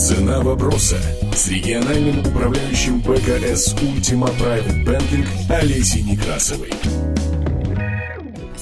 [0.00, 0.96] Цена вопроса
[1.34, 6.70] с региональным управляющим БКС Ultima Private Banking Олесей Некрасовой.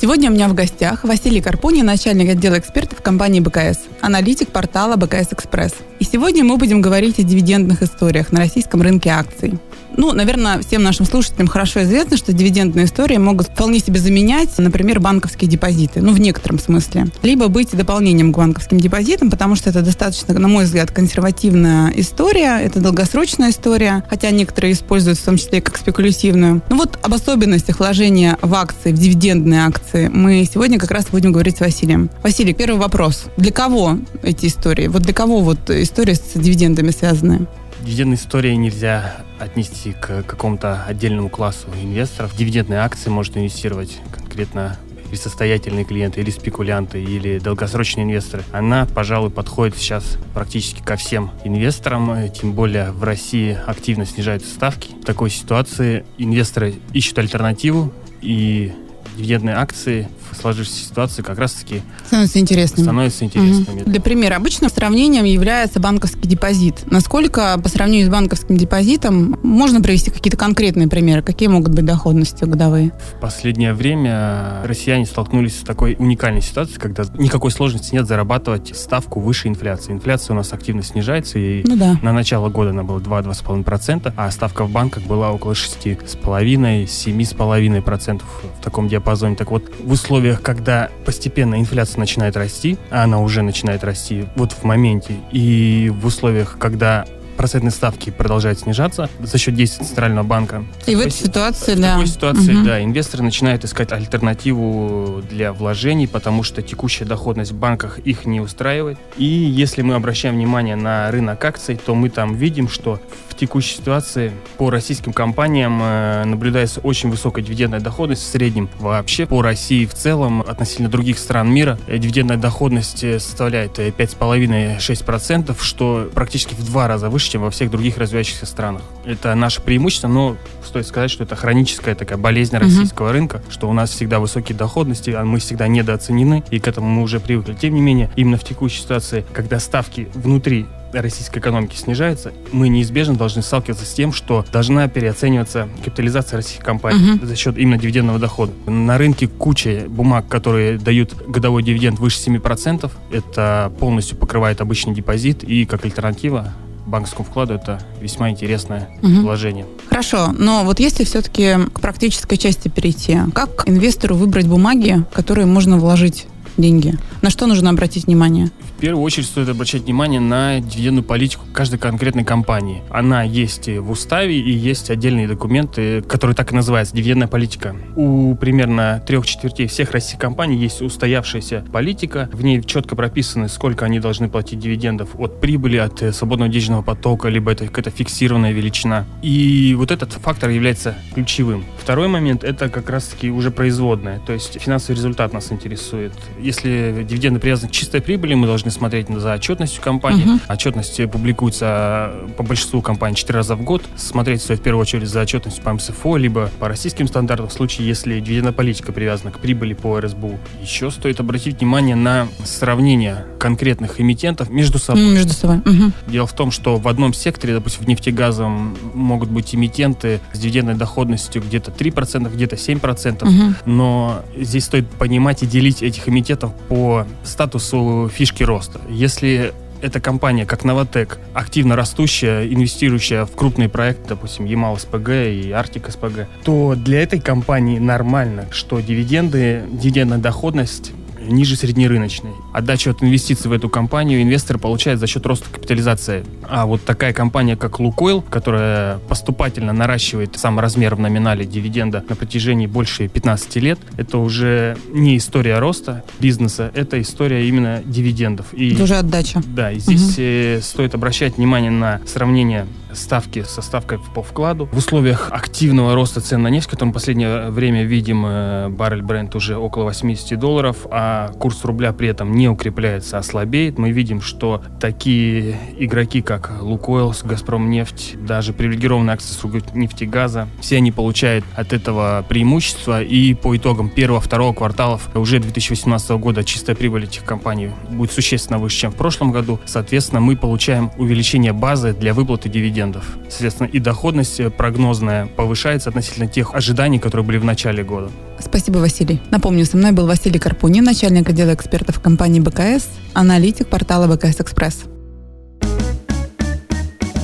[0.00, 5.34] Сегодня у меня в гостях Василий Карпуни, начальник отдела экспертов компании БКС, аналитик портала БКС
[5.34, 5.74] Экспресс.
[5.98, 9.58] И сегодня мы будем говорить о дивидендных историях на российском рынке акций.
[9.96, 15.00] Ну, наверное, всем нашим слушателям хорошо известно, что дивидендные истории могут вполне себе заменять, например,
[15.00, 17.06] банковские депозиты, ну, в некотором смысле.
[17.22, 22.60] Либо быть дополнением к банковским депозитам, потому что это достаточно, на мой взгляд, консервативная история,
[22.60, 26.60] это долгосрочная история, хотя некоторые используют в том числе как спекулятивную.
[26.68, 31.32] Ну вот об особенностях вложения в акции, в дивидендные акции мы сегодня как раз будем
[31.32, 32.10] говорить с Василием.
[32.22, 33.24] Василий, первый вопрос.
[33.38, 34.88] Для кого эти истории?
[34.88, 37.46] Вот для кого вот истории с дивидендами связаны?
[37.82, 42.36] Дивидендные истории нельзя отнести к какому-то отдельному классу инвесторов.
[42.36, 44.78] Дивидендные акции может инвестировать конкретно
[45.08, 48.42] или состоятельные клиенты, или спекулянты, или долгосрочные инвесторы.
[48.52, 54.90] Она, пожалуй, подходит сейчас практически ко всем инвесторам, тем более в России активно снижаются ставки.
[55.00, 58.72] В такой ситуации инвесторы ищут альтернативу, и
[59.16, 60.08] дивидендные акции
[60.40, 62.84] сложившейся ситуации как раз-таки становятся интересными.
[62.84, 63.82] Становятся интересными.
[63.82, 63.90] Угу.
[63.90, 66.90] Для примера, обычным сравнением является банковский депозит.
[66.90, 71.22] Насколько по сравнению с банковским депозитом можно привести какие-то конкретные примеры?
[71.22, 72.92] Какие могут быть доходности годовые?
[73.16, 79.20] В последнее время россияне столкнулись с такой уникальной ситуацией, когда никакой сложности нет зарабатывать ставку
[79.20, 79.92] выше инфляции.
[79.92, 81.98] Инфляция у нас активно снижается, и ну, да.
[82.02, 88.22] на начало года она была 2-2,5%, а ставка в банках была около 6,5-7,5%
[88.60, 89.05] в таком диапазоне.
[89.06, 94.50] Так вот, в условиях когда постепенно инфляция начинает расти, а она уже начинает расти вот
[94.50, 100.64] в моменте, и в условиях, когда процентные ставки продолжают снижаться за счет действий Центрального банка.
[100.86, 101.88] И в этой ситуации, в да.
[101.88, 102.64] В такой ситуации, угу.
[102.64, 108.40] да, инвесторы начинают искать альтернативу для вложений, потому что текущая доходность в банках их не
[108.40, 108.98] устраивает.
[109.16, 113.00] И если мы обращаем внимание на рынок акций, то мы там видим, что
[113.36, 118.68] текущей ситуации по российским компаниям э, наблюдается очень высокая дивидендная доходность в среднем.
[118.78, 125.56] Вообще по России в целом относительно других стран мира э, дивидендная доходность э, составляет 5,5-6%,
[125.60, 128.82] что практически в два раза выше, чем во всех других развивающихся странах.
[129.04, 133.12] Это наше преимущество, но стоит сказать, что это хроническая такая болезнь российского uh-huh.
[133.12, 137.02] рынка, что у нас всегда высокие доходности, а мы всегда недооценены, и к этому мы
[137.02, 137.54] уже привыкли.
[137.54, 140.66] Тем не менее, именно в текущей ситуации, когда ставки внутри
[141.00, 147.16] российской экономики снижается, мы неизбежно должны сталкиваться с тем, что должна переоцениваться капитализация российских компаний
[147.16, 147.26] uh-huh.
[147.26, 148.52] за счет именно дивидендного дохода.
[148.66, 152.90] На рынке куча бумаг, которые дают годовой дивиденд выше 7%.
[153.10, 156.52] Это полностью покрывает обычный депозит и как альтернатива
[156.86, 159.22] банковскому вкладу это весьма интересное угу.
[159.22, 159.66] вложение.
[159.88, 165.78] Хорошо, но вот если все-таки к практической части перейти, как инвестору выбрать бумаги, которые можно
[165.78, 166.94] вложить деньги?
[167.22, 168.50] На что нужно обратить внимание?
[168.76, 172.82] В первую очередь стоит обращать внимание на дивидендную политику каждой конкретной компании.
[172.90, 177.74] Она есть в уставе и есть отдельные документы, которые так и называются дивидендная политика.
[177.96, 182.28] У примерно трех четвертей всех российских компаний есть устоявшаяся политика.
[182.32, 186.82] В ней четко прописано, сколько они должны платить дивидендов от прибыли, от э, свободного денежного
[186.82, 189.06] потока, либо это какая-то фиксированная величина.
[189.22, 191.64] И вот этот фактор является ключевым.
[191.78, 196.12] Второй момент— это как раз-таки уже производная, то есть финансовый результат нас интересует.
[196.46, 200.24] Если дивиденды привязаны к чистой прибыли, мы должны смотреть за отчетностью компании.
[200.24, 200.40] Угу.
[200.48, 203.82] Отчетность публикуется по большинству компаний 4 раза в год.
[203.96, 207.88] Смотреть стоит в первую очередь за отчетностью по МСФО, либо по российским стандартам, в случае,
[207.88, 210.38] если дивидендная политика привязана к прибыли по РСБУ.
[210.62, 215.02] Еще стоит обратить внимание на сравнение конкретных эмитентов между собой.
[215.02, 215.58] Между собой.
[215.58, 215.92] Угу.
[216.06, 220.74] Дело в том, что в одном секторе, допустим, в нефтегазовом могут быть эмитенты с дивидендной
[220.74, 223.54] доходностью где-то 3%, где-то 7%, угу.
[223.64, 226.35] но здесь стоит понимать и делить этих эмитентов
[226.68, 228.80] по статусу фишки роста.
[228.88, 229.52] Если
[229.82, 235.90] эта компания, как Новотек, активно растущая, инвестирующая в крупные проекты, допустим, Ямал СПГ и Арктик
[235.90, 240.92] СПГ, то для этой компании нормально, что дивиденды, дивидендная доходность
[241.26, 242.32] ниже среднерыночной.
[242.52, 246.24] Отдачу от инвестиций в эту компанию инвестор получает за счет роста капитализации.
[246.42, 252.16] А вот такая компания, как Лукойл, которая поступательно наращивает сам размер в номинале дивиденда на
[252.16, 258.46] протяжении больше 15 лет, это уже не история роста бизнеса, это история именно дивидендов.
[258.52, 259.42] И, это уже отдача.
[259.46, 260.62] Да, и здесь угу.
[260.62, 264.68] стоит обращать внимание на сравнение ставки со ставкой по вкладу.
[264.72, 269.02] В условиях активного роста цен на нефть, в котором в последнее время видим, э, баррель
[269.02, 273.78] бренд уже около 80 долларов, а курс рубля при этом не укрепляется, а слабеет.
[273.78, 281.44] Мы видим, что такие игроки, как Лукойл, Газпромнефть, даже привилегированные акции Сургутнефтегаза, все они получают
[281.54, 283.02] от этого преимущество.
[283.02, 288.80] И по итогам первого-второго кварталов уже 2018 года чистая прибыль этих компаний будет существенно выше,
[288.80, 289.60] чем в прошлом году.
[289.64, 293.04] Соответственно, мы получаем увеличение базы для выплаты дивидендов.
[293.28, 298.10] Соответственно, и доходность прогнозная повышается относительно тех ожиданий, которые были в начале года.
[298.38, 299.20] Спасибо, Василий.
[299.30, 304.84] Напомню, со мной был Василий Карпунин, начальник отдела экспертов компании БКС, аналитик портала БКС Экспресс.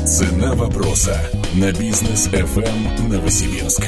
[0.06, 1.16] Цена вопроса
[1.54, 3.86] на бизнес FM Новосибирск.